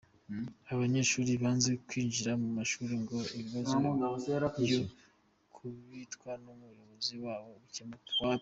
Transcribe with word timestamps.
Aba 0.69 0.79
banyeshuri 0.83 1.31
banze 1.43 1.71
kwinjira 1.87 2.31
mu 2.41 2.49
mashuri 2.57 2.93
ngo 3.01 3.17
ikibazo 3.39 3.73
cyo 4.65 4.81
gukubitwa 5.43 6.31
n’umuyobozi 6.43 7.15
wabo 7.25 7.51
gikemuke. 7.63 8.13